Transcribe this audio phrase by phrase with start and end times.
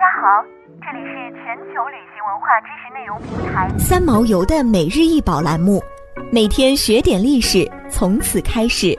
[0.00, 0.42] 家好，
[0.80, 5.78] 这里是全球旅行文化知识内容平台三毛游的每日一宝栏目，
[6.32, 8.98] 每天学点历史，从此开始。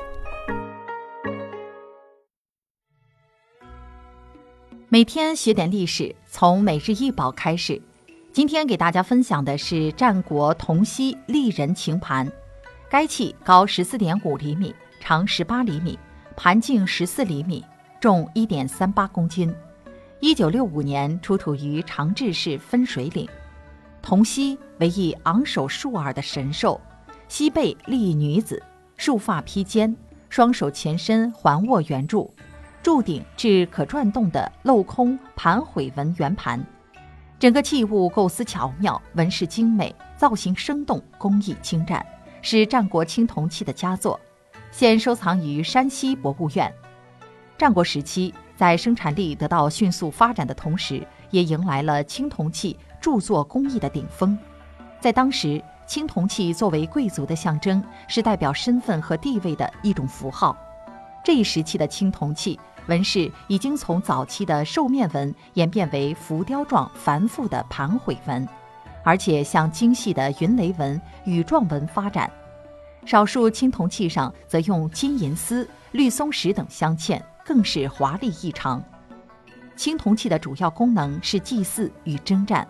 [4.90, 7.82] 每天学点历史，从每日一宝开始。
[8.32, 12.32] 今天给大家分享的是战国铜锡立人琴盘，
[12.92, 15.98] 该器高十四点五厘米，长十八厘米，
[16.38, 17.66] 盘径十四厘米，
[18.00, 19.52] 重一点三八公斤。
[20.24, 23.28] 一九六五年出土于长治市分水岭。
[24.04, 26.80] 铜锡为一昂首竖耳的神兽，
[27.28, 28.62] 膝背立一女子，
[28.98, 29.98] 束发披肩，
[30.30, 32.32] 双手前伸环握圆柱，
[32.84, 36.64] 柱顶置可转动的镂空盘毁纹圆盘。
[37.40, 42.06] 整个器物构思巧妙，纹饰精美，造型生动，工艺精湛，
[42.44, 44.20] 是战国青铜器的佳作，
[44.70, 46.72] 现收藏于山西博物院。
[47.58, 48.32] 战国时期。
[48.62, 54.38] 在生产力得到迅速发展的同时，也迎来了青铜器铸作工艺的顶峰。
[55.00, 60.56] 在当时，青铜器作为贵族的象征，是代表身份和地位的一种符号。
[61.24, 68.48] 这一时期的青铜器纹饰已经从早期的兽面纹演变为浮雕状繁复的盘毁纹，
[69.04, 72.30] 而且向精细的云雷纹、羽状纹发展。
[73.08, 77.20] 少数青铜器上则用金银丝、绿松石等镶嵌。
[77.52, 78.82] 更是华丽异常。
[79.76, 82.66] 青铜器的主要功能是祭祀与征战，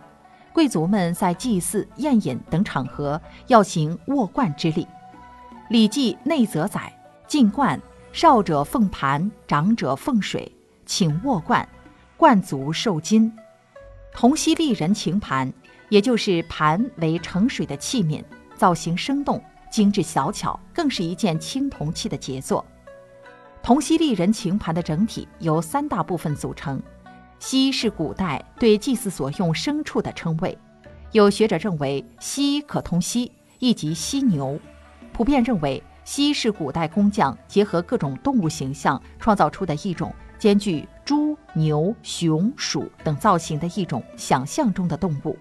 [0.51, 4.83] 贵族们在祭祀、宴饮等场合要行握冠之礼。
[5.69, 6.91] 《礼记内则》载
[7.29, 7.79] ：“进冠，
[8.11, 10.51] 少者奉盘，长者奉水，
[10.87, 11.69] 请握冠，
[12.17, 13.31] 冠足受金。”
[14.11, 15.53] 铜锡立人情盘，
[15.89, 18.23] 也就是盘为盛水的器皿，
[18.57, 22.65] 造型生动、精致小巧，更是一件青铜器的杰作。
[23.63, 26.81] 铜锡立人情盘的整体由三大部分组成，
[27.37, 30.57] 锡是古代对祭祀所用牲畜的称谓，
[31.11, 34.59] 有学者认为锡可通犀，亦即犀牛。
[35.13, 45.37] 普遍认为锡是古代工匠结合各种动物形象创造出的一种兼具猪、牛、熊、鼠等造型的一种想象中的动物。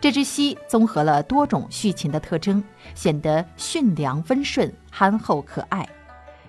[0.00, 2.62] 这只犀综合了多种畜禽的特征，
[2.96, 5.88] 显得驯良温顺、憨厚可爱。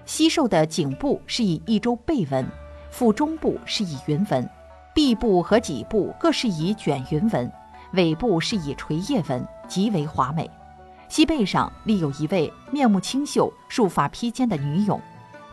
[0.10, 2.44] 西兽的颈部是以一周背纹，
[2.90, 4.50] 腹中部是以云纹，
[4.92, 7.50] 臂部和脊部各是以卷云纹，
[7.94, 10.50] 尾部是以垂叶纹，极为华美。
[11.10, 15.00] 西背上立有一位面目清秀、束发披肩的女俑，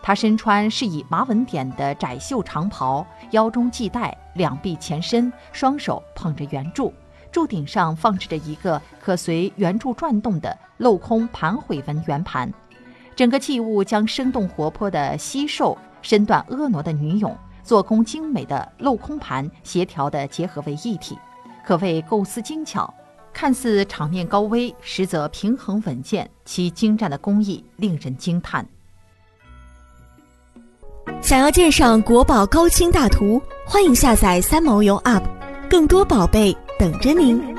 [0.02, 6.90] 她身穿是以麻纹点的窄袖长袍，腰中系带，两臂前伸，双手捧着圆柱，
[7.30, 12.50] 柱顶上放置着一个可随圆柱转动的镂空盘毁纹圆盘。
[13.16, 21.18] 整个器物将生动活泼的犀兽、身段婀娜的女俑、做工精美的镂空盘协调地结合为一体，
[21.64, 22.92] 可谓构思精巧。
[23.32, 28.66] 看似场面高危，实则平衡稳健，其精湛的工艺令人惊叹。
[31.22, 35.22] 想要鉴赏国宝高清大图，欢迎下载三毛游 App，
[35.70, 37.55] 更多宝贝等着您。